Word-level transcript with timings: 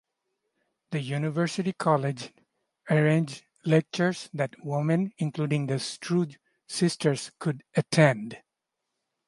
The 0.89 0.99
University 0.99 1.73
College 1.73 2.33
arranged 2.89 3.43
lectures 3.67 4.31
that 4.33 4.55
women 4.65 5.13
including 5.19 5.67
the 5.67 5.77
Sturge 5.77 6.39
sisters 6.67 7.29
could 7.37 7.63
attend. 7.75 8.41